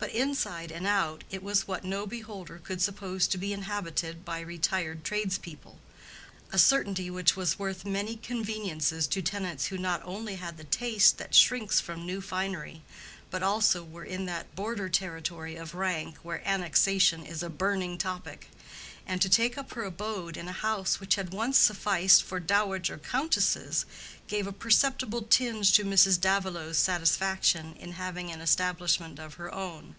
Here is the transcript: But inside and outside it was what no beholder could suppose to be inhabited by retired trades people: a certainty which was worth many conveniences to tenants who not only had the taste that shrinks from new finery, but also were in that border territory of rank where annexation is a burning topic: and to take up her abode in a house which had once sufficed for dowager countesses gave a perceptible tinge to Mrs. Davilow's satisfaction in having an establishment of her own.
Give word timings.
But 0.00 0.10
inside 0.10 0.70
and 0.70 0.86
outside 0.86 1.24
it 1.28 1.42
was 1.42 1.66
what 1.66 1.82
no 1.84 2.06
beholder 2.06 2.58
could 2.62 2.80
suppose 2.80 3.26
to 3.26 3.36
be 3.36 3.52
inhabited 3.52 4.24
by 4.24 4.38
retired 4.38 5.02
trades 5.02 5.38
people: 5.38 5.80
a 6.52 6.58
certainty 6.58 7.10
which 7.10 7.34
was 7.34 7.58
worth 7.58 7.84
many 7.84 8.14
conveniences 8.14 9.08
to 9.08 9.20
tenants 9.22 9.66
who 9.66 9.76
not 9.76 10.00
only 10.04 10.36
had 10.36 10.56
the 10.56 10.62
taste 10.62 11.18
that 11.18 11.34
shrinks 11.34 11.80
from 11.80 12.06
new 12.06 12.20
finery, 12.20 12.82
but 13.32 13.42
also 13.42 13.82
were 13.82 14.04
in 14.04 14.26
that 14.26 14.54
border 14.54 14.88
territory 14.88 15.56
of 15.56 15.74
rank 15.74 16.18
where 16.18 16.46
annexation 16.48 17.26
is 17.26 17.42
a 17.42 17.50
burning 17.50 17.98
topic: 17.98 18.50
and 19.06 19.22
to 19.22 19.28
take 19.28 19.56
up 19.56 19.72
her 19.72 19.84
abode 19.84 20.36
in 20.36 20.48
a 20.48 20.52
house 20.52 21.00
which 21.00 21.14
had 21.14 21.32
once 21.32 21.56
sufficed 21.56 22.22
for 22.22 22.38
dowager 22.38 22.98
countesses 22.98 23.86
gave 24.26 24.46
a 24.46 24.52
perceptible 24.52 25.22
tinge 25.22 25.72
to 25.72 25.82
Mrs. 25.82 26.20
Davilow's 26.20 26.76
satisfaction 26.76 27.74
in 27.78 27.92
having 27.92 28.30
an 28.30 28.42
establishment 28.42 29.18
of 29.18 29.34
her 29.34 29.50
own. 29.54 29.94